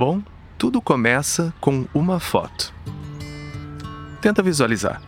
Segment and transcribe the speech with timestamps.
[0.00, 0.22] Bom,
[0.56, 2.72] tudo começa com uma foto.
[4.22, 5.02] Tenta visualizar.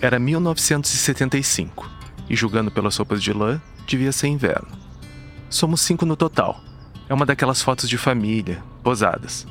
[0.00, 1.86] Era 1975
[2.26, 4.68] e, julgando pelas roupas de lã, devia ser inverno.
[5.50, 6.58] Somos cinco no total.
[7.10, 9.46] É uma daquelas fotos de família, posadas.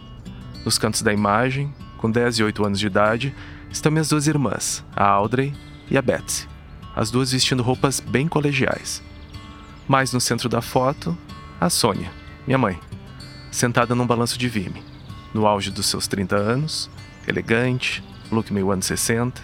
[0.65, 3.35] Nos cantos da imagem, com 10 e 8 anos de idade,
[3.69, 5.53] estão minhas duas irmãs, a Audrey
[5.91, 6.47] e a Betsy,
[6.95, 9.03] as duas vestindo roupas bem colegiais.
[9.87, 11.15] Mais no centro da foto,
[11.61, 12.11] a Sônia,
[12.47, 12.79] minha mãe,
[13.55, 14.83] sentada num balanço de vime,
[15.33, 16.89] no auge dos seus 30 anos,
[17.25, 19.41] elegante, look meio anos 60.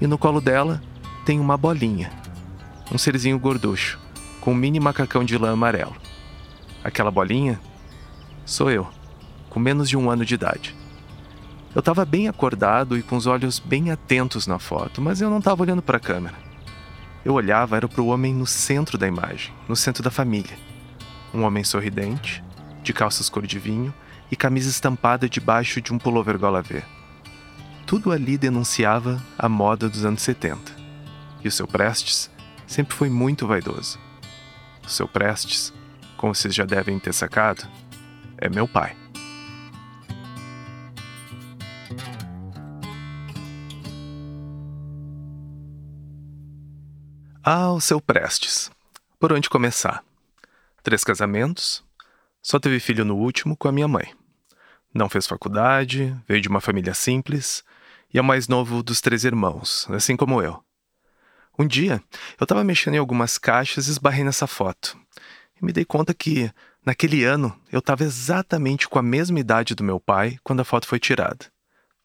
[0.00, 0.82] E no colo dela
[1.24, 2.10] tem uma bolinha,
[2.90, 4.00] um serzinho gorducho,
[4.40, 5.94] com um mini macacão de lã amarelo.
[6.82, 7.60] Aquela bolinha
[8.46, 8.88] sou eu,
[9.50, 10.74] com menos de um ano de idade.
[11.74, 15.38] Eu estava bem acordado e com os olhos bem atentos na foto, mas eu não
[15.38, 16.34] estava olhando para a câmera.
[17.22, 20.58] Eu olhava era para o homem no centro da imagem, no centro da família.
[21.34, 22.42] Um homem sorridente,
[22.90, 23.94] de calças cor de vinho
[24.32, 26.82] e camisa estampada debaixo de um pullover gola V.
[27.86, 30.74] Tudo ali denunciava a moda dos anos 70.
[31.44, 32.28] E o seu Prestes
[32.66, 33.96] sempre foi muito vaidoso.
[34.84, 35.72] O seu Prestes,
[36.16, 37.64] como vocês já devem ter sacado,
[38.36, 38.96] é meu pai.
[47.44, 48.68] Ah, o seu Prestes.
[49.20, 50.02] Por onde começar?
[50.82, 51.84] Três casamentos,
[52.42, 54.12] só teve filho no último com a minha mãe.
[54.92, 57.62] Não fez faculdade, veio de uma família simples
[58.12, 60.62] e é o mais novo dos três irmãos, assim como eu.
[61.58, 62.02] Um dia,
[62.38, 64.98] eu estava mexendo em algumas caixas e esbarrei nessa foto.
[65.60, 66.50] E me dei conta que,
[66.84, 70.86] naquele ano, eu estava exatamente com a mesma idade do meu pai quando a foto
[70.86, 71.46] foi tirada.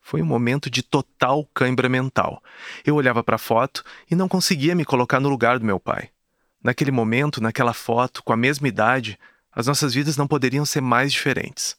[0.02, 2.44] Foi um momento de total cãibra mental.
[2.86, 6.10] Eu olhava para a foto e não conseguia me colocar no lugar do meu pai.
[6.64, 9.18] Naquele momento, naquela foto, com a mesma idade,
[9.56, 11.78] as nossas vidas não poderiam ser mais diferentes.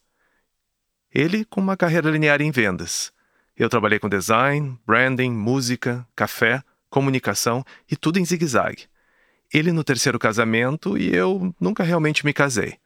[1.14, 3.12] Ele com uma carreira linear em vendas.
[3.54, 8.88] Eu trabalhei com design, branding, música, café, comunicação e tudo em zigue-zague.
[9.52, 12.78] Ele no terceiro casamento e eu nunca realmente me casei.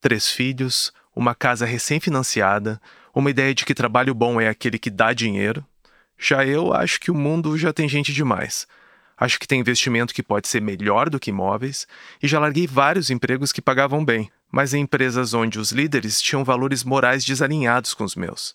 [0.00, 2.80] Três filhos, uma casa recém-financiada,
[3.12, 5.66] uma ideia de que trabalho bom é aquele que dá dinheiro.
[6.16, 8.66] Já eu acho que o mundo já tem gente demais.
[9.18, 11.86] Acho que tem investimento que pode ser melhor do que imóveis
[12.22, 16.44] e já larguei vários empregos que pagavam bem, mas em empresas onde os líderes tinham
[16.44, 18.54] valores morais desalinhados com os meus.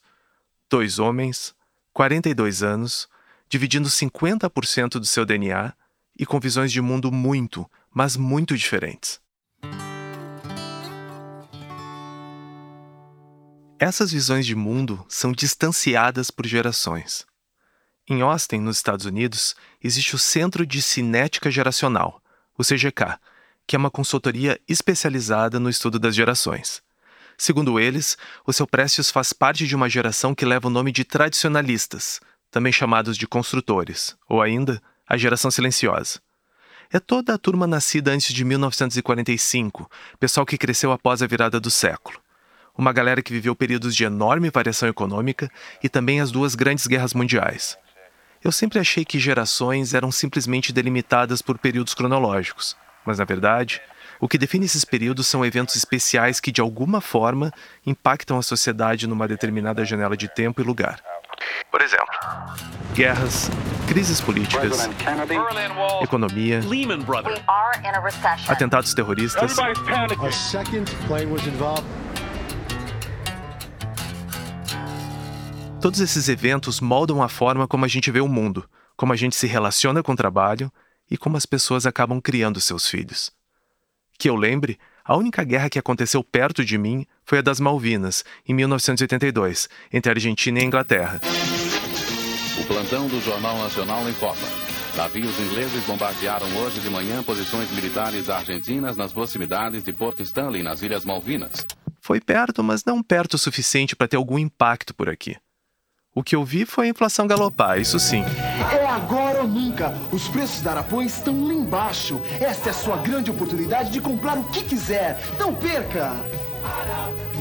[0.70, 1.54] Dois homens,
[1.92, 3.10] 42 anos,
[3.50, 5.74] dividindo 50% do seu DNA
[6.18, 9.22] e com visões de mundo muito, mas muito diferentes.
[13.78, 17.26] Essas visões de mundo são distanciadas por gerações.
[18.10, 22.22] Em Austin, nos Estados Unidos, existe o Centro de Cinética Geracional,
[22.58, 23.18] o CGK,
[23.66, 26.84] que é uma consultoria especializada no estudo das gerações.
[27.38, 31.06] Segundo eles, o seu Prestes faz parte de uma geração que leva o nome de
[31.06, 32.20] tradicionalistas,
[32.52, 36.20] também chamados de construtores, ou ainda, a geração silenciosa.
[36.92, 39.90] É toda a turma nascida antes de 1945,
[40.20, 42.20] pessoal que cresceu após a virada do século.
[42.78, 45.50] Uma galera que viveu períodos de enorme variação econômica
[45.82, 47.78] e também as duas grandes guerras mundiais.
[48.44, 53.82] Eu sempre achei que gerações eram simplesmente delimitadas por períodos cronológicos, mas na verdade,
[54.20, 57.54] o que define esses períodos são eventos especiais que de alguma forma
[57.86, 61.02] impactam a sociedade numa determinada janela de tempo e lugar.
[61.72, 62.14] Por exemplo,
[62.94, 63.50] guerras,
[63.88, 64.90] crises políticas,
[66.02, 66.60] economia,
[68.48, 69.56] atentados terroristas.
[75.84, 78.64] Todos esses eventos moldam a forma como a gente vê o mundo,
[78.96, 80.72] como a gente se relaciona com o trabalho
[81.12, 83.34] e como as pessoas acabam criando seus filhos.
[84.18, 88.24] Que eu lembre, a única guerra que aconteceu perto de mim foi a das Malvinas,
[88.48, 91.20] em 1982, entre a Argentina e a Inglaterra.
[92.62, 94.48] O plantão do Jornal Nacional informa.
[94.96, 100.82] Navios ingleses bombardearam hoje de manhã posições militares argentinas nas proximidades de Porto Stanley, nas
[100.82, 101.68] Ilhas Malvinas.
[102.00, 105.36] Foi perto, mas não perto o suficiente para ter algum impacto por aqui.
[106.16, 108.24] O que eu vi foi a inflação galopar, isso sim.
[108.72, 109.98] É agora ou nunca.
[110.12, 112.22] Os preços da Arapuã estão lá embaixo.
[112.40, 115.20] Esta é a sua grande oportunidade de comprar o que quiser.
[115.40, 116.12] Não perca!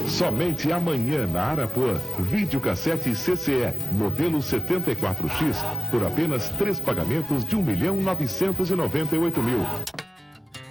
[0.07, 5.55] Somente amanhã na Arapuã, videocassete CCE, modelo 74X,
[5.91, 9.63] por apenas três pagamentos de 1 milhão 998 mil.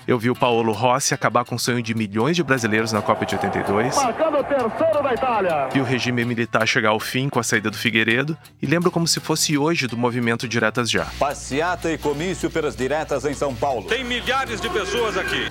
[0.06, 3.24] Eu vi o Paulo Rossi acabar com o sonho de milhões de brasileiros na Copa
[3.24, 3.94] de 82.
[3.94, 5.68] Marcando o terceiro da Itália.
[5.72, 9.06] Vi o regime militar chegar ao fim com a saída do Figueiredo e lembro como
[9.06, 11.04] se fosse hoje do movimento Diretas Já.
[11.18, 13.86] Passeata e comício pelas diretas em São Paulo.
[13.86, 15.48] Tem milhares de pessoas aqui.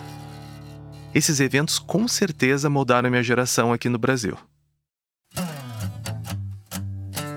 [1.16, 4.38] Esses eventos com certeza moldaram a minha geração aqui no Brasil.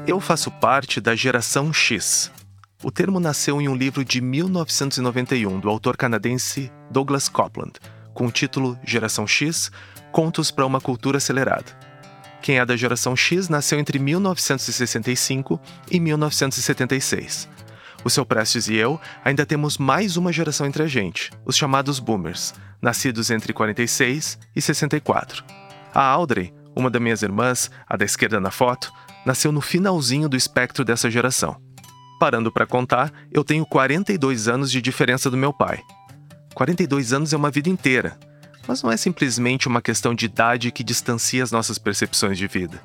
[0.07, 2.31] Eu faço parte da geração X.
[2.85, 7.73] O termo nasceu em um livro de 1991 do autor canadense Douglas Copeland,
[8.13, 9.73] com o título Geração X
[10.13, 11.65] Contos para uma Cultura Acelerada.
[12.43, 15.59] Quem é da geração X nasceu entre 1965
[15.91, 17.49] e 1976.
[18.05, 21.99] O seu Prestes e eu ainda temos mais uma geração entre a gente, os chamados
[21.99, 22.53] Boomers,
[22.83, 25.43] nascidos entre 46 e 64.
[25.95, 28.93] A Audrey, uma das minhas irmãs, a da esquerda na foto,
[29.25, 31.59] nasceu no finalzinho do espectro dessa geração.
[32.19, 35.83] Parando para contar, eu tenho 42 anos de diferença do meu pai.
[36.55, 38.19] 42 anos é uma vida inteira,
[38.67, 42.81] mas não é simplesmente uma questão de idade que distancia as nossas percepções de vida.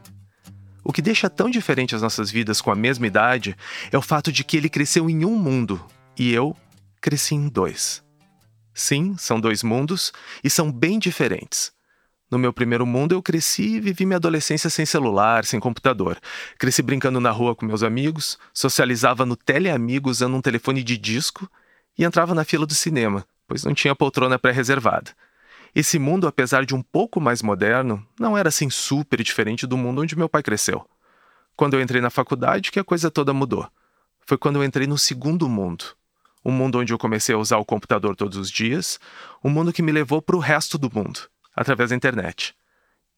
[0.83, 3.55] O que deixa tão diferente as nossas vidas com a mesma idade
[3.91, 5.79] é o fato de que ele cresceu em um mundo
[6.17, 6.55] e eu
[6.99, 8.03] cresci em dois.
[8.73, 10.11] Sim, são dois mundos
[10.43, 11.71] e são bem diferentes.
[12.31, 16.19] No meu primeiro mundo, eu cresci e vivi minha adolescência sem celular, sem computador.
[16.59, 21.49] Cresci brincando na rua com meus amigos, socializava no teleamigo usando um telefone de disco
[21.97, 25.11] e entrava na fila do cinema, pois não tinha poltrona pré-reservada.
[25.73, 30.01] Esse mundo, apesar de um pouco mais moderno, não era assim super diferente do mundo
[30.01, 30.85] onde meu pai cresceu.
[31.55, 33.67] Quando eu entrei na faculdade, que a coisa toda mudou.
[34.27, 35.83] Foi quando eu entrei no segundo mundo.
[36.43, 38.99] O mundo onde eu comecei a usar o computador todos os dias,
[39.43, 41.21] o mundo que me levou para o resto do mundo
[41.59, 42.55] através da internet.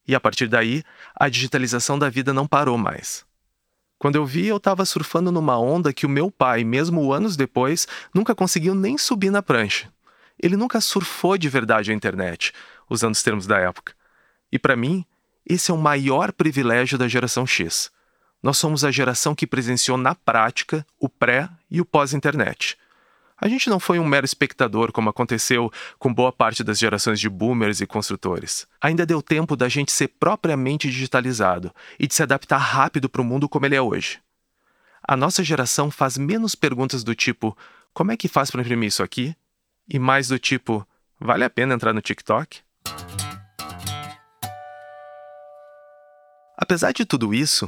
[0.08, 0.84] E a partir daí,
[1.16, 3.24] a digitalização da vida não parou mais.
[4.00, 7.88] Quando eu vi, eu estava surfando numa onda que o meu pai, mesmo anos depois,
[8.12, 9.94] nunca conseguiu nem subir na prancha.
[10.42, 12.52] Ele nunca surfou de verdade a internet,
[12.90, 13.94] usando os termos da época.
[14.52, 15.06] E para mim,
[15.46, 17.92] esse é o maior privilégio da geração X.
[18.42, 22.76] Nós somos a geração que presenciou na prática o pré e o pós-internet.
[23.44, 27.28] A gente não foi um mero espectador, como aconteceu com boa parte das gerações de
[27.28, 28.68] boomers e construtores.
[28.80, 33.26] Ainda deu tempo da gente ser propriamente digitalizado e de se adaptar rápido para o
[33.26, 34.20] mundo como ele é hoje.
[35.02, 37.58] A nossa geração faz menos perguntas do tipo:
[37.96, 39.36] como é que faz para imprimir isso aqui?
[39.90, 40.88] E mais do tipo:
[41.20, 42.60] vale a pena entrar no TikTok?
[46.56, 47.68] Apesar de tudo isso,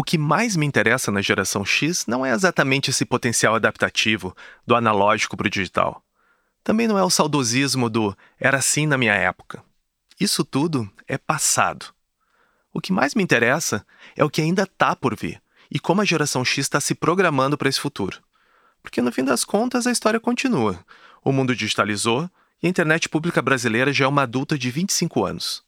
[0.00, 4.34] o que mais me interessa na geração X não é exatamente esse potencial adaptativo
[4.66, 6.02] do analógico para o digital.
[6.64, 9.62] Também não é o saudosismo do era assim na minha época.
[10.18, 11.84] Isso tudo é passado.
[12.72, 13.84] O que mais me interessa
[14.16, 15.38] é o que ainda está por vir
[15.70, 18.22] e como a geração X está se programando para esse futuro.
[18.82, 20.82] Porque no fim das contas a história continua.
[21.22, 22.26] O mundo digitalizou
[22.62, 25.62] e a internet pública brasileira já é uma adulta de 25 anos.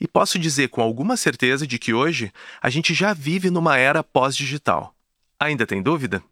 [0.00, 4.04] E posso dizer com alguma certeza de que hoje a gente já vive numa era
[4.04, 4.94] pós-digital.
[5.40, 6.22] Ainda tem dúvida?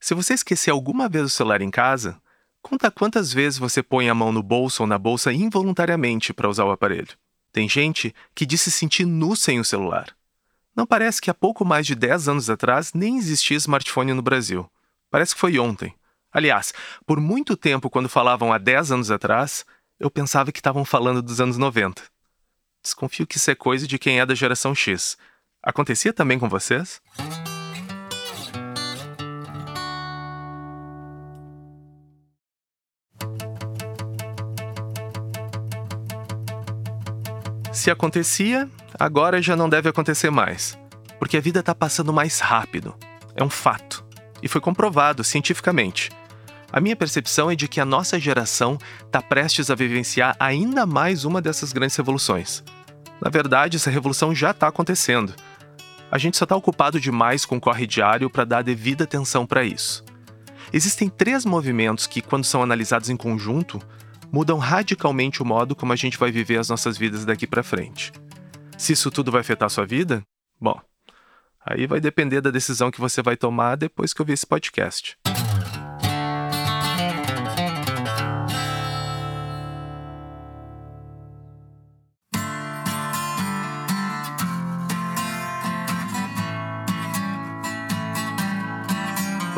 [0.00, 2.20] Se você esquecer alguma vez o celular em casa,
[2.62, 6.64] conta quantas vezes você põe a mão no bolso ou na bolsa involuntariamente para usar
[6.64, 7.16] o aparelho.
[7.52, 10.14] Tem gente que diz se sentir nu sem o celular.
[10.76, 14.70] Não parece que há pouco mais de 10 anos atrás nem existia smartphone no Brasil.
[15.10, 15.92] Parece que foi ontem.
[16.30, 16.72] Aliás,
[17.04, 19.64] por muito tempo, quando falavam há 10 anos atrás,
[19.98, 22.02] eu pensava que estavam falando dos anos 90.
[22.88, 25.18] Desconfio que isso é coisa de quem é da geração X.
[25.62, 27.02] Acontecia também com vocês?
[37.70, 38.66] Se acontecia,
[38.98, 40.78] agora já não deve acontecer mais.
[41.18, 42.96] Porque a vida está passando mais rápido.
[43.36, 44.02] É um fato.
[44.42, 46.08] E foi comprovado cientificamente.
[46.72, 51.26] A minha percepção é de que a nossa geração está prestes a vivenciar ainda mais
[51.26, 52.64] uma dessas grandes revoluções.
[53.20, 55.34] Na verdade, essa revolução já está acontecendo.
[56.10, 59.64] A gente só está ocupado demais com o corre diário para dar devida atenção para
[59.64, 60.04] isso.
[60.72, 63.80] Existem três movimentos que, quando são analisados em conjunto,
[64.30, 68.12] mudam radicalmente o modo como a gente vai viver as nossas vidas daqui para frente.
[68.76, 70.22] Se isso tudo vai afetar a sua vida?
[70.60, 70.78] Bom,
[71.64, 75.16] aí vai depender da decisão que você vai tomar depois que ouvir esse podcast.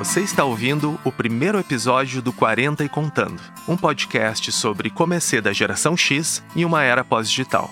[0.01, 3.39] Você está ouvindo o primeiro episódio do 40 e Contando,
[3.69, 7.71] um podcast sobre como é da geração X em uma era pós-digital.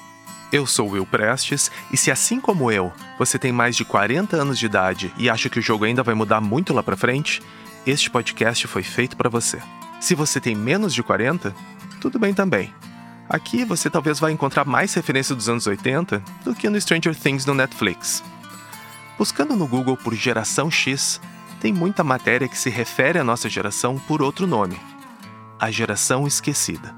[0.53, 4.59] Eu sou Will Prestes e se assim como eu, você tem mais de 40 anos
[4.59, 7.41] de idade e acha que o jogo ainda vai mudar muito lá para frente,
[7.87, 9.59] este podcast foi feito para você.
[9.99, 11.55] Se você tem menos de 40,
[11.99, 12.75] tudo bem também.
[13.27, 17.47] Aqui você talvez vai encontrar mais referência dos anos 80 do que no Stranger Things
[17.47, 18.23] no Netflix.
[19.17, 21.19] Buscando no Google por Geração X,
[21.61, 24.79] tem muita matéria que se refere à nossa geração por outro nome:
[25.59, 26.95] a geração esquecida.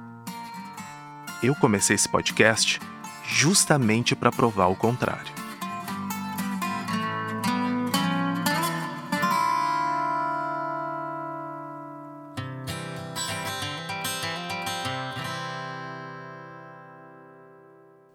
[1.42, 2.78] Eu comecei esse podcast
[3.26, 5.40] justamente para provar o contrário.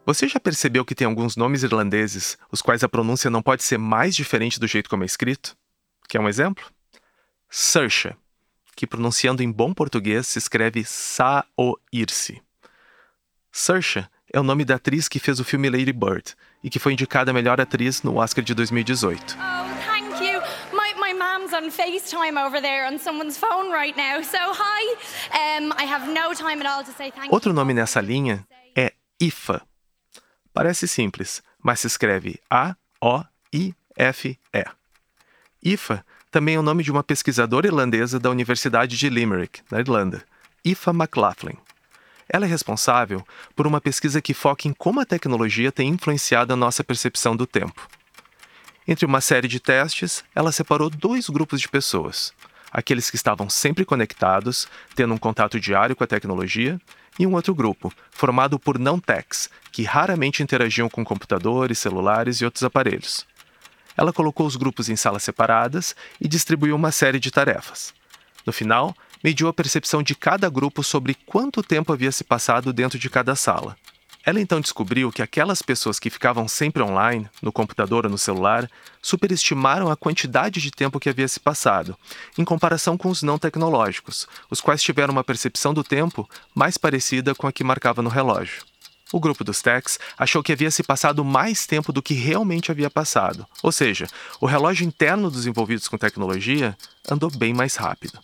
[0.06, 3.80] Você já percebeu que tem alguns nomes irlandeses os quais a pronúncia não pode ser
[3.80, 5.58] mais diferente do jeito como é escrito?
[6.16, 6.64] Quer um exemplo?
[7.50, 8.16] Saoirse,
[8.74, 12.42] que pronunciando em bom português se escreve Saoirse.
[13.52, 16.94] Saoirse é o nome da atriz que fez o filme Lady Bird e que foi
[16.94, 19.36] indicada a melhor atriz no Oscar de 2018.
[19.36, 20.40] Oh, thank you.
[20.72, 24.24] My, my mom's on FaceTime over there on someone's phone right now.
[24.24, 24.96] So, hi.
[25.34, 28.94] Um, I have no time at all to say thank Outro nome nessa linha é
[29.20, 29.62] IFA.
[30.54, 32.86] Parece simples, mas se escreve A-O-I-F-E.
[35.66, 40.24] IFA também é o nome de uma pesquisadora irlandesa da Universidade de Limerick, na Irlanda,
[40.64, 41.58] Aoife McLaughlin.
[42.30, 46.56] Ela é responsável por uma pesquisa que foca em como a tecnologia tem influenciado a
[46.56, 47.88] nossa percepção do tempo.
[48.88, 52.32] Entre uma série de testes, ela separou dois grupos de pessoas:
[52.72, 56.80] aqueles que estavam sempre conectados, tendo um contato diário com a tecnologia,
[57.18, 62.64] e um outro grupo, formado por não-techs, que raramente interagiam com computadores, celulares e outros
[62.64, 63.26] aparelhos.
[63.98, 67.94] Ela colocou os grupos em salas separadas e distribuiu uma série de tarefas.
[68.46, 73.00] No final, mediu a percepção de cada grupo sobre quanto tempo havia se passado dentro
[73.00, 73.76] de cada sala.
[74.26, 78.68] Ela então descobriu que aquelas pessoas que ficavam sempre online, no computador ou no celular,
[79.00, 81.96] superestimaram a quantidade de tempo que havia se passado,
[82.36, 87.36] em comparação com os não tecnológicos, os quais tiveram uma percepção do tempo mais parecida
[87.36, 88.64] com a que marcava no relógio.
[89.16, 92.90] O grupo dos techs achou que havia se passado mais tempo do que realmente havia
[92.90, 94.08] passado, ou seja,
[94.42, 96.78] o relógio interno dos envolvidos com tecnologia
[97.10, 98.20] andou bem mais rápido.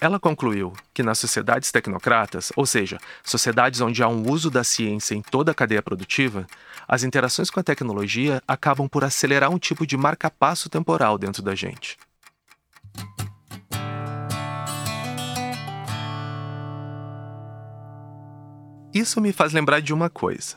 [0.00, 5.16] Ela concluiu que nas sociedades tecnocratas, ou seja, sociedades onde há um uso da ciência
[5.16, 6.46] em toda a cadeia produtiva,
[6.86, 11.52] as interações com a tecnologia acabam por acelerar um tipo de marca-passo temporal dentro da
[11.52, 11.98] gente.
[18.96, 20.56] Isso me faz lembrar de uma coisa.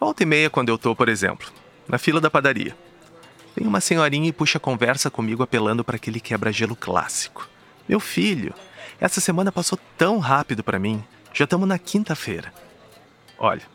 [0.00, 1.52] Volta e meia, quando eu tô, por exemplo,
[1.86, 2.74] na fila da padaria.
[3.54, 7.46] Vem uma senhorinha e puxa conversa comigo apelando para aquele quebra-gelo clássico.
[7.86, 8.54] Meu filho,
[8.98, 11.04] essa semana passou tão rápido para mim.
[11.34, 12.54] Já estamos na quinta-feira.
[13.38, 13.68] Olha,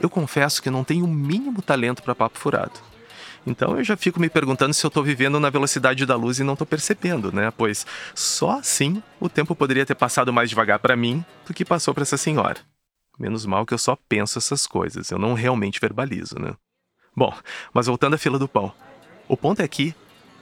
[0.00, 2.78] eu confesso que não tenho o mínimo talento para papo furado.
[3.46, 6.44] Então eu já fico me perguntando se eu estou vivendo na velocidade da luz e
[6.44, 7.50] não estou percebendo, né?
[7.56, 11.94] Pois só assim o tempo poderia ter passado mais devagar para mim do que passou
[11.94, 12.58] para essa senhora.
[13.18, 16.54] Menos mal que eu só penso essas coisas, eu não realmente verbalizo, né?
[17.16, 17.34] Bom,
[17.72, 18.72] mas voltando à fila do pão.
[19.26, 19.94] O ponto aqui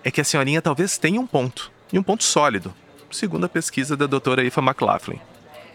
[0.04, 2.74] é que a senhorinha talvez tenha um ponto, e um ponto sólido,
[3.10, 5.18] segundo a pesquisa da doutora Aoife McLaughlin.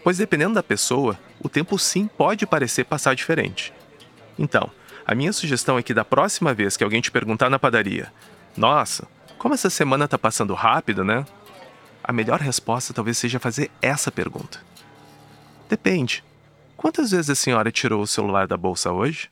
[0.04, 3.72] Pois dependendo da pessoa, o tempo sim pode parecer passar diferente.
[4.38, 4.70] Então,
[5.06, 8.12] a minha sugestão é que da próxima vez que alguém te perguntar na padaria:
[8.56, 11.24] Nossa, como essa semana tá passando rápido, né?
[12.02, 14.60] A melhor resposta talvez seja fazer essa pergunta.
[15.68, 16.24] Depende.
[16.76, 19.30] Quantas vezes a senhora tirou o celular da bolsa hoje?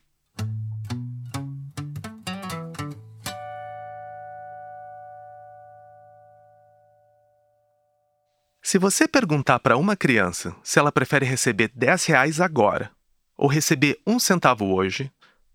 [8.63, 12.93] Se você perguntar para uma criança se ela prefere receber 10 reais agora
[13.37, 15.11] ou receber um centavo hoje,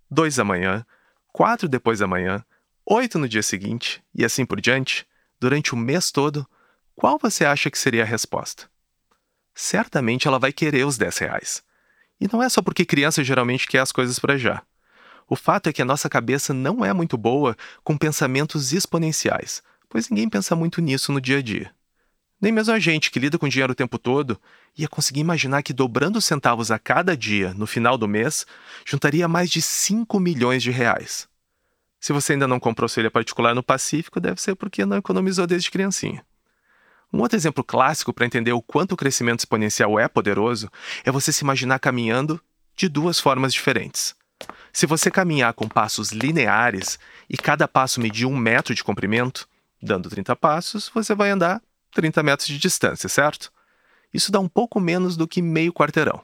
[0.10, 0.86] dois amanhã,
[1.32, 2.44] quatro depois da manhã,
[2.86, 5.06] oito no dia seguinte e assim por diante,
[5.40, 6.48] durante o mês todo,
[6.96, 8.70] qual você acha que seria a resposta?
[9.54, 11.64] Certamente ela vai querer os 10 reais.
[12.20, 14.64] E não é só porque criança geralmente quer as coisas para já.
[15.28, 20.10] O fato é que a nossa cabeça não é muito boa com pensamentos exponenciais, pois
[20.10, 21.74] ninguém pensa muito nisso no dia a dia.
[22.40, 24.40] Nem mesmo a gente, que lida com dinheiro o tempo todo,
[24.77, 28.46] ia conseguir imaginar que dobrando os centavos a cada dia no final do mês,
[28.86, 31.27] juntaria mais de 5 milhões de reais.
[32.00, 35.48] Se você ainda não comprou sua ilha particular no Pacífico, deve ser porque não economizou
[35.48, 36.24] desde criancinha.
[37.12, 40.70] Um outro exemplo clássico para entender o quanto o crescimento exponencial é poderoso
[41.03, 42.41] é você se imaginar caminhando
[42.75, 44.15] de duas formas diferentes.
[44.74, 49.48] Se você caminhar com passos lineares e cada passo medir um metro de comprimento,
[49.82, 51.62] dando 30 passos, você vai andar
[51.94, 53.51] 30 metros de distância, certo?
[54.16, 56.22] Isso dá um pouco menos do que meio quarteirão.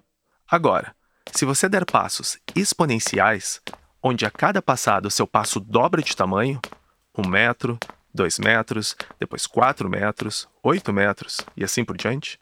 [0.50, 0.96] Agora,
[1.34, 3.62] se você der passos exponenciais,
[4.02, 6.62] onde a cada passada o seu passo dobra de tamanho,
[7.18, 7.78] um metro,
[8.14, 12.40] dois metros, depois quatro metros, oito metros e assim por diante,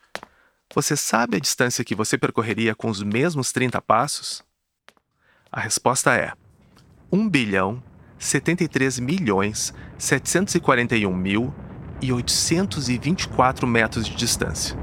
[0.72, 4.44] você sabe a distância que você percorreria com os mesmos 30 passos?
[5.52, 6.32] A resposta é
[7.12, 7.82] 1 bilhão
[8.20, 11.52] 73 milhões 741 mil
[12.00, 14.78] e 824 metros de distância,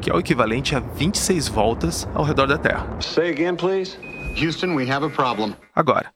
[0.00, 2.86] que é o equivalente a 26 voltas ao redor da Terra.
[3.00, 3.98] Say again, please.
[4.40, 5.54] Houston, we have a problem.
[5.74, 6.12] Agora,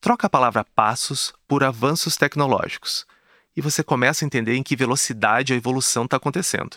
[0.00, 3.06] troca a palavra passos por avanços tecnológicos
[3.56, 6.76] e você começa a entender em que velocidade a evolução está acontecendo.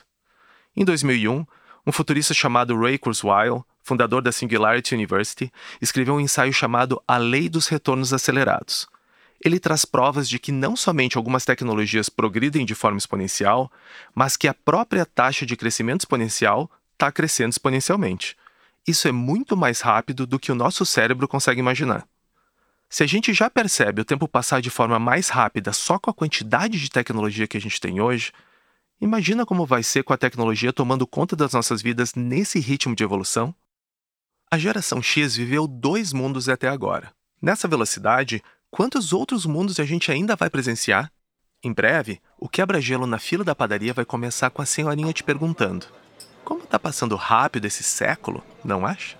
[0.75, 1.46] Em 2001,
[1.88, 7.48] Um futurista chamado Ray Kurzweil, fundador da Singularity University, escreveu um ensaio chamado A Lei
[7.48, 8.88] dos Retornos Acelerados.
[9.44, 13.72] Ele traz provas de que não somente algumas tecnologias progridem de forma exponencial,
[14.13, 18.36] mas que a própria taxa de crescimento exponencial está crescendo exponencialmente.
[18.88, 22.08] Isso é muito mais rápido do que o nosso cérebro consegue imaginar.
[22.89, 26.13] Se a gente já percebe o tempo passar de forma mais rápida só com a
[26.13, 28.32] quantidade de tecnologia que a gente tem hoje,
[29.01, 33.04] imagina como vai ser com a tecnologia tomando conta das nossas vidas nesse ritmo de
[33.04, 33.54] evolução?
[34.50, 37.12] A geração X viveu dois mundos até agora.
[37.42, 38.42] Nessa velocidade,
[38.75, 41.10] quantos outros mundos a gente ainda vai presenciar?
[41.63, 45.86] Em breve, o quebra-gelo na fila da padaria vai começar com a senhorinha te perguntando:
[46.44, 49.17] Como tá passando rápido esse século, não acha?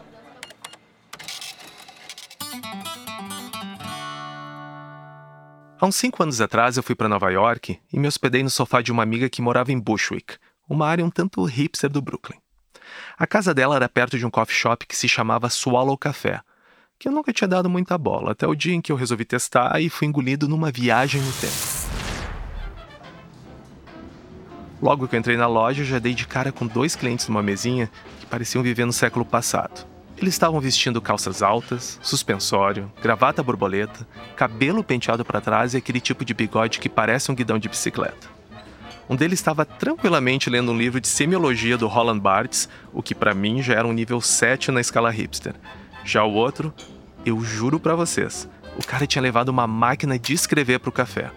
[5.80, 8.82] Há uns cinco anos atrás eu fui para Nova York e me hospedei no sofá
[8.82, 10.36] de uma amiga que morava em Bushwick,
[10.68, 12.40] uma área um tanto hipster do Brooklyn.
[13.18, 16.42] A casa dela era perto de um coffee shop que se chamava Swallow Café,
[17.06, 19.80] que eu nunca tinha dado muita bola, até o dia em que eu resolvi testar
[19.80, 21.54] e fui engolido numa viagem no tempo.
[24.82, 27.92] Logo que eu entrei na loja, já dei de cara com dois clientes numa mesinha
[28.20, 29.86] que pareciam viver no século passado.
[30.18, 36.26] Eles estavam vestindo calças altas, suspensório, gravata borboleta, cabelo penteado para trás e aquele tipo
[36.26, 38.28] de bigode que parece um guidão de bicicleta.
[39.08, 43.36] Um deles estava tranquilamente lendo um livro de semiologia do Roland Barthes, o que para
[43.36, 45.54] mim já era um nível 7 na escala hipster.
[46.04, 46.74] Já o outro,
[47.26, 51.32] eu juro para vocês, o cara tinha levado uma máquina de escrever para o café.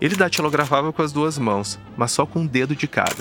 [0.00, 3.16] Ele datilografava com as duas mãos, mas só com um dedo de cada,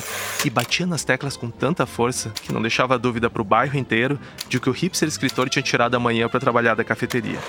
[0.46, 4.20] e batia nas teclas com tanta força que não deixava dúvida para o bairro inteiro
[4.48, 7.40] de que o hipster escritor tinha tirado a manhã para trabalhar da cafeteria.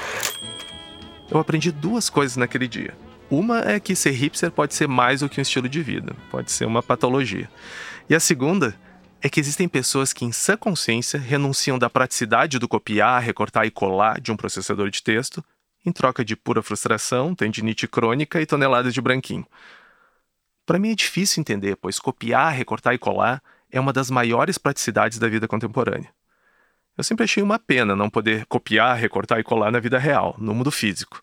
[1.30, 2.94] Eu aprendi duas coisas naquele dia.
[3.30, 6.50] Uma é que ser hipster pode ser mais do que um estilo de vida, pode
[6.50, 7.50] ser uma patologia.
[8.08, 8.74] E a segunda
[9.20, 13.70] é que existem pessoas que, em sã consciência, renunciam da praticidade do copiar, recortar e
[13.70, 15.44] colar de um processador de texto
[15.84, 19.46] em troca de pura frustração, tendinite crônica e toneladas de branquinho.
[20.66, 25.18] Para mim é difícil entender, pois copiar, recortar e colar é uma das maiores praticidades
[25.18, 26.12] da vida contemporânea.
[26.96, 30.54] Eu sempre achei uma pena não poder copiar, recortar e colar na vida real, no
[30.54, 31.22] mundo físico.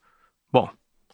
[0.51, 0.69] Bom,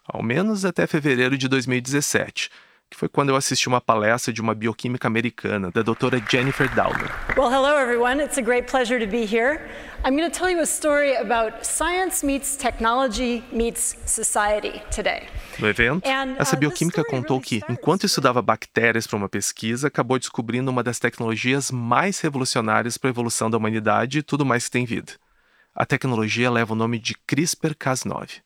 [0.06, 2.50] ao menos até fevereiro de 2017,
[2.91, 7.10] que foi quando eu assisti uma palestra de uma bioquímica americana, da doutora Jennifer Doudna.
[7.38, 8.21] Well, hello everyone.
[8.21, 9.62] It's a great pleasure to be here.
[10.04, 15.23] I'm going to tell you a story about science meets technology meets society today.
[15.58, 20.69] No evento, uh, essa bioquímica contou que, enquanto estudava bactérias para uma pesquisa, acabou descobrindo
[20.69, 24.84] uma das tecnologias mais revolucionárias para a evolução da humanidade e tudo mais que tem
[24.84, 25.13] vida.
[25.73, 28.41] A tecnologia leva o nome de CRISPR-Cas9.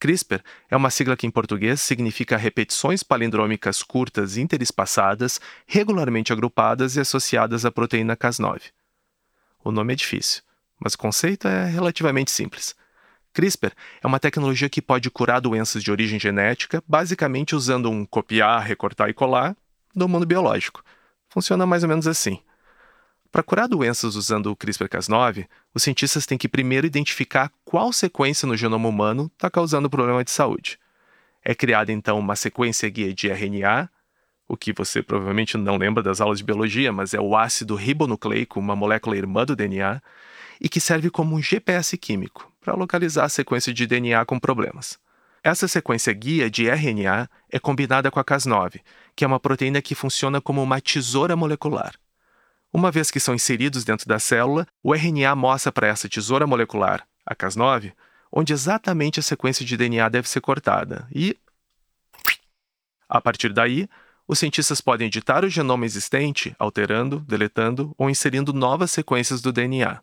[0.00, 7.00] CRISPR é uma sigla que em português significa repetições palindrômicas curtas interespaçadas, regularmente agrupadas e
[7.00, 8.62] associadas à proteína Cas9.
[9.62, 10.42] O nome é difícil,
[10.82, 12.74] mas o conceito é relativamente simples.
[13.34, 18.66] CRISPR é uma tecnologia que pode curar doenças de origem genética, basicamente usando um copiar,
[18.66, 19.54] recortar e colar
[19.94, 20.82] do mundo biológico.
[21.28, 22.40] Funciona mais ou menos assim.
[23.32, 28.56] Para curar doenças usando o CRISPR-Cas9, os cientistas têm que primeiro identificar qual sequência no
[28.56, 30.78] genoma humano está causando problema de saúde.
[31.44, 33.88] É criada então uma sequência guia de RNA,
[34.48, 38.58] o que você provavelmente não lembra das aulas de biologia, mas é o ácido ribonucleico,
[38.58, 40.02] uma molécula irmã do DNA,
[40.60, 44.98] e que serve como um GPS químico para localizar a sequência de DNA com problemas.
[45.42, 48.80] Essa sequência guia de RNA é combinada com a Cas9,
[49.14, 51.94] que é uma proteína que funciona como uma tesoura molecular.
[52.72, 57.06] Uma vez que são inseridos dentro da célula, o RNA mostra para essa tesoura molecular,
[57.26, 57.92] a Cas9,
[58.30, 61.36] onde exatamente a sequência de DNA deve ser cortada e.
[63.08, 63.88] A partir daí,
[64.26, 70.00] os cientistas podem editar o genoma existente, alterando, deletando ou inserindo novas sequências do DNA.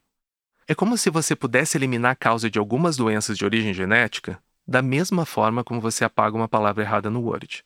[0.67, 4.81] É como se você pudesse eliminar a causa de algumas doenças de origem genética da
[4.81, 7.63] mesma forma como você apaga uma palavra errada no Word.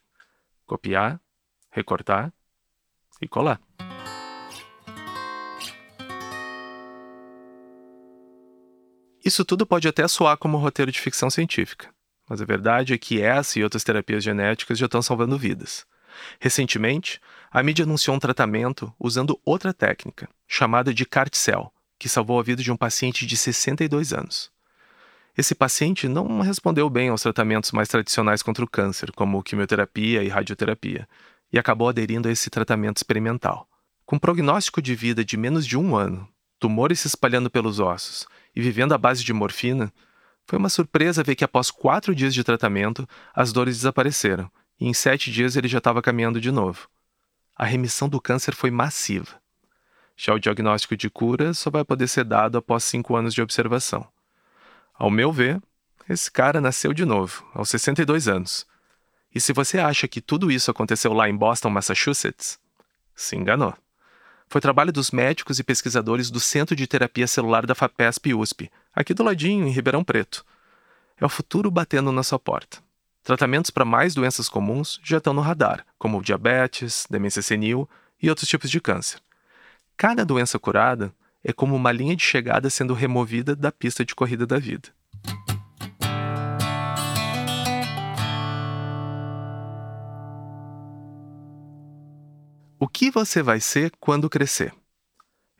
[0.67, 1.19] Copiar,
[1.71, 2.31] recortar
[3.19, 3.59] e colar.
[9.31, 11.87] Isso tudo pode até soar como roteiro de ficção científica,
[12.27, 15.85] mas a verdade é que essa e outras terapias genéticas já estão salvando vidas.
[16.37, 17.17] Recentemente,
[17.49, 22.61] a mídia anunciou um tratamento usando outra técnica, chamada de CART-cell, que salvou a vida
[22.61, 24.51] de um paciente de 62 anos.
[25.37, 30.27] Esse paciente não respondeu bem aos tratamentos mais tradicionais contra o câncer, como quimioterapia e
[30.27, 31.07] radioterapia,
[31.53, 33.65] e acabou aderindo a esse tratamento experimental.
[34.05, 36.27] Com prognóstico de vida de menos de um ano,
[36.59, 39.91] tumores se espalhando pelos ossos e vivendo à base de morfina,
[40.45, 44.93] foi uma surpresa ver que após quatro dias de tratamento, as dores desapareceram e em
[44.93, 46.89] sete dias ele já estava caminhando de novo.
[47.55, 49.39] A remissão do câncer foi massiva.
[50.17, 54.07] Já o diagnóstico de cura só vai poder ser dado após cinco anos de observação.
[54.93, 55.61] Ao meu ver,
[56.09, 58.65] esse cara nasceu de novo, aos 62 anos.
[59.33, 62.59] E se você acha que tudo isso aconteceu lá em Boston, Massachusetts,
[63.15, 63.73] se enganou.
[64.51, 69.13] Foi trabalho dos médicos e pesquisadores do Centro de Terapia Celular da FAPESP USP, aqui
[69.13, 70.45] do ladinho, em Ribeirão Preto.
[71.17, 72.79] É o futuro batendo na sua porta.
[73.23, 77.89] Tratamentos para mais doenças comuns já estão no radar, como diabetes, demência senil
[78.21, 79.21] e outros tipos de câncer.
[79.95, 84.45] Cada doença curada é como uma linha de chegada sendo removida da pista de corrida
[84.45, 84.89] da vida.
[92.83, 94.73] O que você vai ser quando crescer?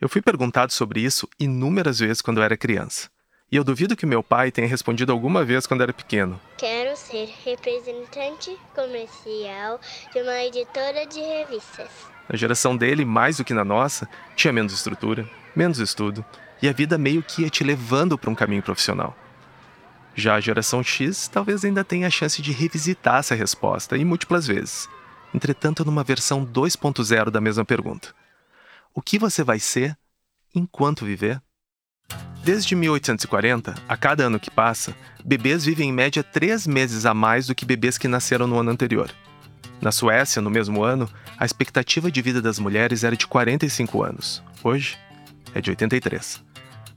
[0.01, 3.12] Eu fui perguntado sobre isso inúmeras vezes quando eu era criança.
[3.51, 6.41] E eu duvido que meu pai tenha respondido alguma vez quando era pequeno.
[6.57, 9.79] Quero ser representante comercial
[10.12, 11.91] de uma editora de revistas.
[12.27, 16.25] Na geração dele, mais do que na nossa, tinha menos estrutura, menos estudo,
[16.60, 19.15] e a vida meio que ia te levando para um caminho profissional.
[20.15, 24.47] Já a geração X talvez ainda tenha a chance de revisitar essa resposta e múltiplas
[24.47, 24.89] vezes,
[25.34, 28.13] entretanto numa versão 2.0 da mesma pergunta.
[28.94, 29.98] O que você vai ser
[30.54, 31.41] enquanto viver?
[32.44, 37.48] Desde 1840, a cada ano que passa, bebês vivem em média três meses a mais
[37.48, 39.12] do que bebês que nasceram no ano anterior.
[39.80, 44.44] Na Suécia, no mesmo ano, a expectativa de vida das mulheres era de 45 anos.
[44.63, 44.98] Hoje,
[45.54, 46.44] é de 83.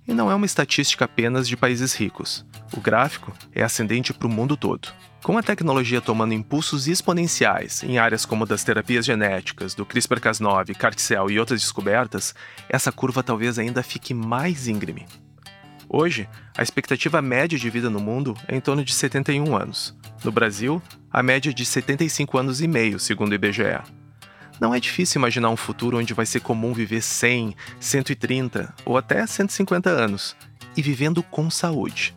[0.07, 2.45] E não é uma estatística apenas de países ricos.
[2.77, 4.89] O gráfico é ascendente para o mundo todo.
[5.25, 11.31] Com a tecnologia tomando impulsos exponenciais em áreas como das terapias genéticas, do CRISPR-Cas9, CART-cell
[11.31, 12.35] e outras descobertas,
[12.69, 15.07] essa curva talvez ainda fique mais íngreme.
[15.89, 19.97] Hoje, a expectativa média de vida no mundo é em torno de 71 anos.
[20.23, 23.81] No Brasil, a média é de 75 anos e meio, segundo o IBGE.
[24.61, 29.27] Não é difícil imaginar um futuro onde vai ser comum viver 100, 130 ou até
[29.27, 30.37] 150 anos
[30.77, 32.15] e vivendo com saúde.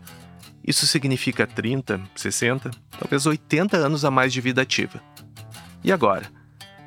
[0.68, 5.02] Isso significa 30, 60, talvez 80 anos a mais de vida ativa.
[5.82, 6.30] E agora?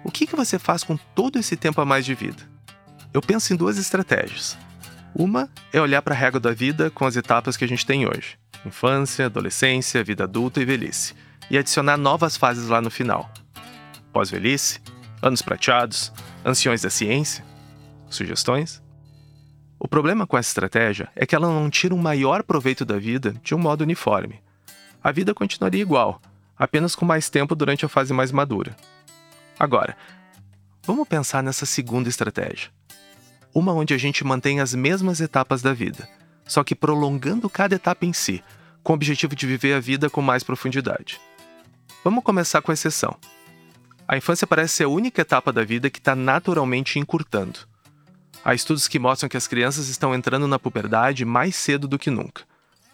[0.05, 2.43] O que, você faz com todo esse tempo a mais de vida?
[3.12, 4.59] Eu penso em duas estratégias.
[5.14, 8.07] Uma é olhar para a régua da vida com as etapas que a gente tem
[8.07, 11.14] hoje: infância, adolescência, vida adulta e velhice,
[11.51, 13.33] e adicionar novas fases lá no final.
[14.12, 14.81] Pós-velhice,
[15.23, 16.12] anos prateados,
[16.45, 17.45] anciões da ciência.
[18.09, 18.83] Sugestões?
[19.83, 23.35] O problema com essa estratégia é que ela não tira um maior proveito da vida
[23.43, 24.38] de um modo uniforme.
[25.03, 26.21] A vida continuaria igual,
[26.55, 28.77] apenas com mais tempo durante a fase mais madura.
[29.59, 29.97] Agora,
[30.85, 32.71] vamos pensar nessa segunda estratégia
[33.55, 36.09] uma onde a gente mantém as mesmas etapas da vida,
[36.45, 38.45] só que prolongando cada etapa em si,
[38.83, 41.21] com o objetivo de viver a vida com mais profundidade.
[42.05, 43.16] Vamos começar com a exceção.
[44.07, 47.61] A infância parece ser a única etapa da vida que está naturalmente encurtando.
[48.42, 52.11] Há estudos que mostram que as crianças estão entrando na puberdade mais cedo do que
[52.11, 52.42] nunca.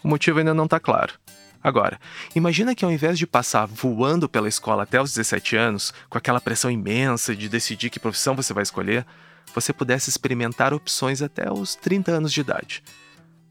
[0.02, 1.14] O motivo ainda não está claro.
[1.62, 2.00] Agora,
[2.35, 6.40] imagina que ao invés de passar voando pela escola até os 17 anos, com aquela
[6.40, 9.06] pressão imensa de decidir que profissão você vai escolher,
[9.54, 12.82] você pudesse experimentar opções até os 30 anos de idade.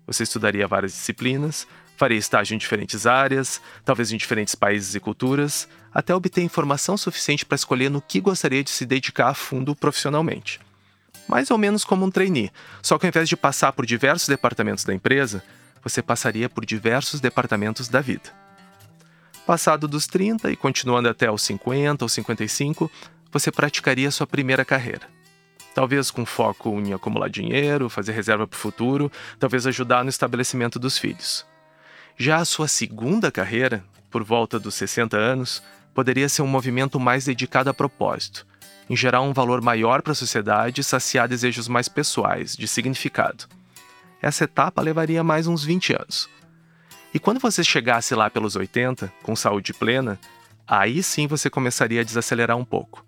[0.05, 1.65] Você estudaria várias disciplinas,
[1.97, 7.45] faria estágio em diferentes áreas, talvez em diferentes países e culturas, até obter informação suficiente
[7.45, 10.60] para escolher no que gostaria de se dedicar a fundo profissionalmente.
[11.27, 14.83] Mais ou menos como um trainee, só que ao invés de passar por diversos departamentos
[14.83, 15.43] da empresa,
[15.83, 18.31] você passaria por diversos departamentos da vida.
[19.45, 22.91] Passado dos 30 e continuando até os 50 ou 55,
[23.31, 25.07] você praticaria sua primeira carreira.
[25.75, 30.79] Talvez com foco em acumular dinheiro, fazer reserva para o futuro, talvez ajudar no estabelecimento
[30.79, 31.45] dos filhos.
[32.17, 35.61] Já a sua segunda carreira, por volta dos 60 anos,
[35.93, 38.47] poderia ser um movimento mais dedicado a propósito,
[38.89, 43.45] em gerar um valor maior para a sociedade e saciar desejos mais pessoais, de significado.
[44.21, 46.30] Essa etapa levaria mais uns 20 anos.
[47.13, 50.19] E quando você chegasse lá pelos 80, com saúde plena,
[50.67, 53.06] aí sim você começaria a desacelerar um pouco.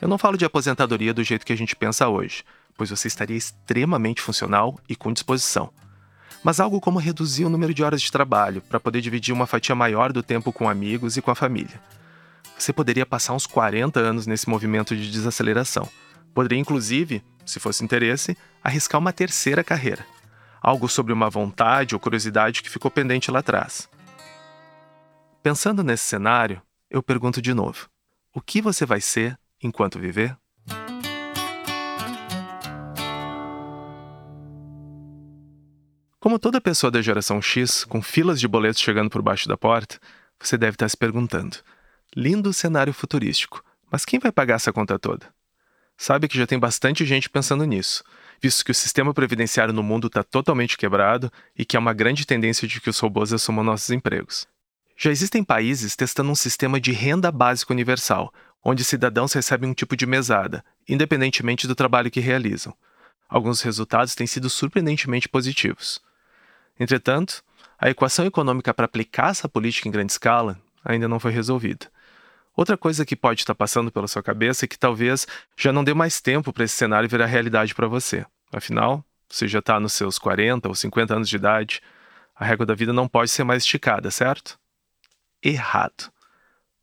[0.00, 2.44] Eu não falo de aposentadoria do jeito que a gente pensa hoje,
[2.76, 5.70] pois você estaria extremamente funcional e com disposição.
[6.42, 9.74] Mas algo como reduzir o número de horas de trabalho para poder dividir uma fatia
[9.74, 11.80] maior do tempo com amigos e com a família.
[12.60, 15.88] Você poderia passar uns 40 anos nesse movimento de desaceleração.
[16.34, 20.06] Poderia, inclusive, se fosse interesse, arriscar uma terceira carreira.
[20.60, 23.88] Algo sobre uma vontade ou curiosidade que ficou pendente lá atrás.
[25.42, 27.88] Pensando nesse cenário, eu pergunto de novo:
[28.34, 30.36] o que você vai ser enquanto viver?
[36.20, 39.98] Como toda pessoa da geração X, com filas de boletos chegando por baixo da porta,
[40.38, 41.56] você deve estar se perguntando:
[42.16, 45.26] lindo cenário futurístico, mas quem vai pagar essa conta toda?
[45.96, 48.02] Sabe que já tem bastante gente pensando nisso.
[48.42, 52.26] visto que o sistema previdenciário no mundo está totalmente quebrado e que há uma grande
[52.26, 54.48] tendência de que os robôs assumam nossos empregos.
[54.96, 58.32] Já existem países testando um sistema de renda básica universal,
[58.64, 62.74] onde cidadãos recebem um tipo de mesada, independentemente do trabalho que realizam.
[63.28, 66.00] Alguns resultados têm sido surpreendentemente positivos.
[66.78, 67.44] Entretanto,
[67.78, 71.90] a equação econômica para aplicar essa política em grande escala ainda não foi resolvida.
[72.56, 75.94] Outra coisa que pode estar passando pela sua cabeça é que talvez já não dê
[75.94, 78.24] mais tempo para esse cenário virar realidade para você.
[78.52, 81.80] Afinal, você já está nos seus 40 ou 50 anos de idade,
[82.34, 84.58] a régua da vida não pode ser mais esticada, certo?
[85.42, 86.10] Errado.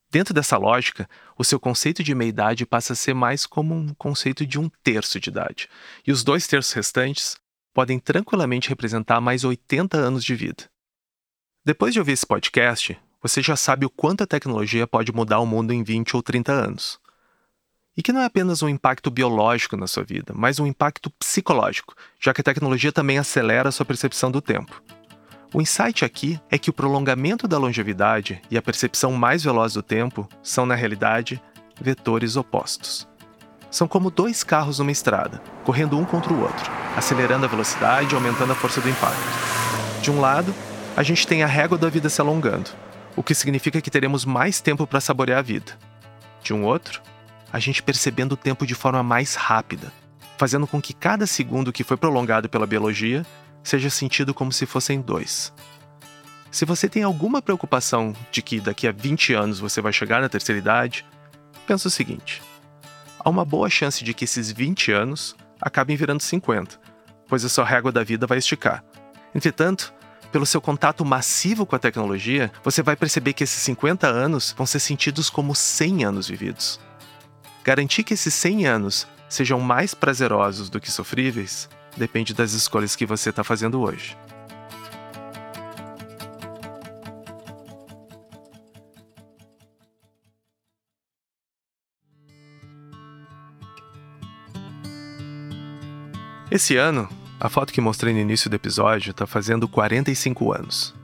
[0.10, 4.46] Dentro dessa lógica, o seu conceito de meia-idade passa a ser mais como um conceito
[4.46, 5.70] de um terço de idade,
[6.06, 7.36] e os dois terços restantes
[7.74, 10.70] podem tranquilamente representar mais 80 anos de vida.
[11.66, 15.46] Depois de ouvir esse podcast, você já sabe o quanto a tecnologia pode mudar o
[15.46, 17.00] mundo em 20 ou 30 anos.
[17.96, 21.96] E que não é apenas um impacto biológico na sua vida, mas um impacto psicológico,
[22.20, 24.82] já que a tecnologia também acelera a sua percepção do tempo.
[25.54, 29.82] O insight aqui é que o prolongamento da longevidade e a percepção mais veloz do
[29.82, 31.42] tempo são, na realidade,
[31.82, 33.08] vetores opostos.
[33.72, 38.16] São como dois carros numa estrada, correndo um contra o outro, acelerando a velocidade e
[38.16, 40.02] aumentando a força do impacto.
[40.02, 40.54] De um lado,
[40.96, 42.70] a gente tem a régua da vida se alongando,
[43.18, 45.78] o que significa que teremos mais tempo para saborear a vida.
[46.44, 47.02] De um outro,
[47.52, 49.92] a gente percebendo o tempo de forma mais rápida,
[50.38, 53.26] fazendo com que cada segundo que foi prolongado pela biologia
[53.64, 55.52] seja sentido como se fossem dois.
[56.52, 60.30] Se você tem alguma preocupação de que daqui a 20 anos você vai chegar na
[60.30, 61.04] terceira idade,
[61.66, 62.42] pensa o seguinte:
[63.20, 66.80] há uma boa chance de que esses 20 anos acabem virando 50,
[67.28, 68.84] pois a sua régua da vida vai esticar.
[69.34, 69.94] Entretanto,
[70.32, 74.66] pelo seu contato massivo com a tecnologia, você vai perceber que esses 50 anos vão
[74.66, 76.80] ser sentidos como 100 anos vividos.
[77.64, 83.06] Garantir que esses 100 anos sejam mais prazerosos do que sofríveis depende das escolhas que
[83.06, 84.16] você está fazendo hoje.
[96.50, 97.10] Esse ano,
[97.40, 100.96] a foto que mostrei no início do episódio está fazendo 45 anos.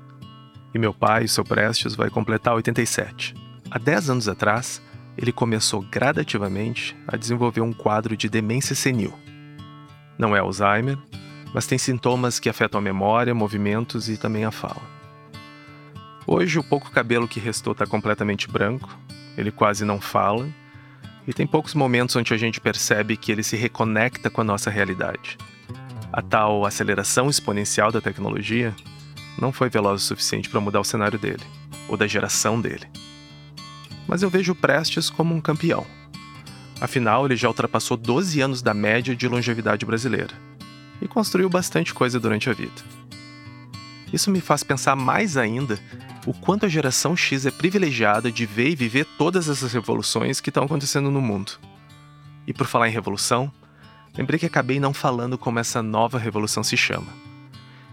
[0.74, 3.36] E meu pai, seu Prestes, vai completar 87.
[3.70, 4.82] Há 10 anos atrás,
[5.16, 9.14] ele começou gradativamente a desenvolver um quadro de demência senil.
[10.18, 10.98] Não é Alzheimer,
[11.54, 14.82] mas tem sintomas que afetam a memória, movimentos e também a fala.
[16.26, 18.90] Hoje, o pouco cabelo que restou está completamente branco,
[19.38, 20.50] ele quase não fala,
[21.28, 24.72] e tem poucos momentos onde a gente percebe que ele se reconecta com a nossa
[24.72, 25.38] realidade.
[26.14, 28.74] A tal aceleração exponencial da tecnologia
[29.38, 31.44] não foi veloz o suficiente para mudar o cenário dele,
[31.90, 32.88] ou da geração dele.
[34.08, 35.86] Mas eu vejo Prestes como um campeão
[36.84, 40.34] Afinal, ele já ultrapassou 12 anos da média de longevidade brasileira
[41.02, 42.74] e construiu bastante coisa durante a vida.
[44.12, 45.80] Isso me faz pensar mais ainda
[46.26, 50.50] o quanto a geração X é privilegiada de ver e viver todas essas revoluções que
[50.50, 51.54] estão acontecendo no mundo.
[52.46, 53.50] E por falar em revolução,
[54.18, 57.08] lembrei que acabei não falando como essa nova revolução se chama.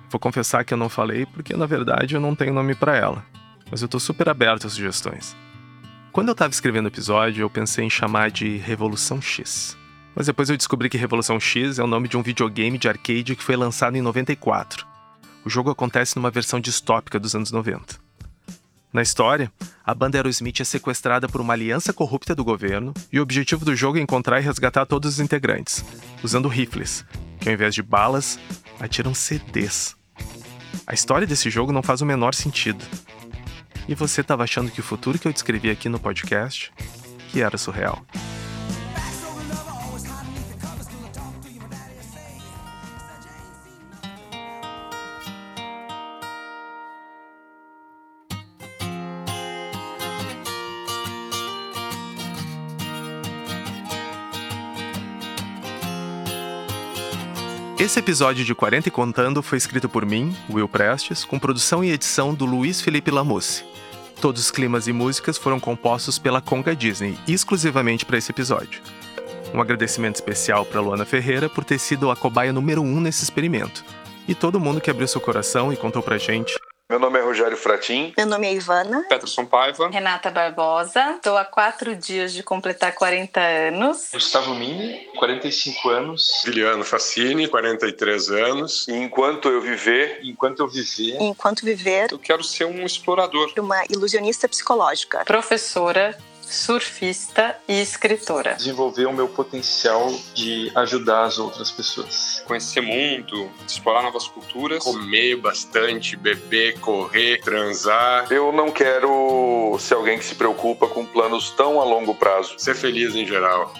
[0.08, 3.24] Vou confessar que eu não falei porque na verdade eu não tenho nome para ela,
[3.70, 5.36] mas eu estou super aberto a sugestões.
[6.12, 9.76] Quando eu estava escrevendo o episódio, eu pensei em chamar de Revolução X.
[10.14, 13.36] Mas depois eu descobri que Revolução X é o nome de um videogame de arcade
[13.36, 14.84] que foi lançado em 94.
[15.44, 17.99] O jogo acontece numa versão distópica dos anos 90.
[18.92, 19.52] Na história,
[19.84, 23.76] a banda Aerosmith é sequestrada por uma aliança corrupta do governo e o objetivo do
[23.76, 25.84] jogo é encontrar e resgatar todos os integrantes,
[26.24, 27.04] usando rifles,
[27.40, 28.36] que ao invés de balas,
[28.80, 29.96] atiram CDs.
[30.84, 32.84] A história desse jogo não faz o menor sentido,
[33.88, 36.72] e você estava achando que o futuro que eu descrevi aqui no podcast
[37.30, 38.04] que era surreal.
[57.80, 61.90] Esse episódio de 40 e Contando foi escrito por mim, Will Prestes, com produção e
[61.90, 63.64] edição do Luiz Felipe Lamusse.
[64.20, 68.82] Todos os climas e músicas foram compostos pela Conga Disney, exclusivamente para esse episódio.
[69.54, 73.82] Um agradecimento especial para Luana Ferreira por ter sido a cobaia número um nesse experimento.
[74.28, 76.60] E todo mundo que abriu seu coração e contou pra gente
[76.90, 78.12] meu nome é Rogério Fratin.
[78.16, 79.04] Meu nome é Ivana.
[79.08, 79.88] Peterson Paiva.
[79.90, 81.12] Renata Barbosa.
[81.12, 84.08] Estou há quatro dias de completar 40 anos.
[84.12, 86.42] Gustavo Mini, 45 anos.
[86.44, 88.88] Juliano Facini, 43 anos.
[88.88, 90.18] E enquanto eu viver.
[90.24, 91.16] Enquanto eu viver.
[91.20, 92.10] Enquanto viver.
[92.10, 93.52] Eu quero ser um explorador.
[93.56, 95.24] Uma ilusionista psicológica.
[95.24, 96.18] Professora
[96.50, 98.54] surfista e escritora.
[98.54, 102.42] Desenvolver o meu potencial de ajudar as outras pessoas.
[102.46, 108.30] Conhecer mundo, explorar novas culturas, comer bastante, beber, correr, transar.
[108.32, 112.54] Eu não quero ser alguém que se preocupa com planos tão a longo prazo.
[112.58, 113.72] Ser feliz em geral.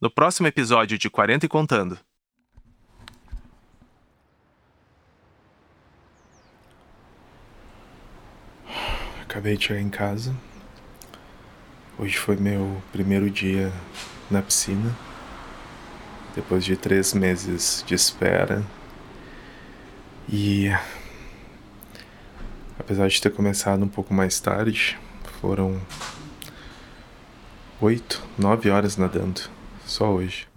[0.00, 1.98] No próximo episódio de 40 e Contando.
[9.30, 10.34] Acabei de chegar em casa.
[11.96, 13.72] Hoje foi meu primeiro dia
[14.28, 14.92] na piscina.
[16.34, 18.60] Depois de três meses de espera.
[20.28, 20.68] E.
[22.76, 24.98] Apesar de ter começado um pouco mais tarde,
[25.40, 25.80] foram
[27.80, 29.42] oito, nove horas nadando.
[29.86, 30.49] Só hoje.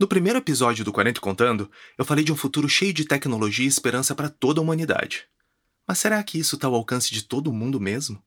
[0.00, 3.68] No primeiro episódio do 40 Contando, eu falei de um futuro cheio de tecnologia e
[3.68, 5.26] esperança para toda a humanidade.
[5.86, 8.18] Mas será que isso está ao alcance de todo mundo mesmo?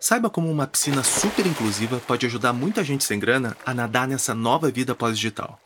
[0.00, 4.34] Saiba como uma piscina super inclusiva pode ajudar muita gente sem grana a nadar nessa
[4.34, 5.60] nova vida pós-digital.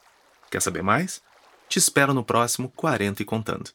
[0.51, 1.23] Quer saber mais?
[1.71, 3.71] Te espero no próximo 40 e Contando.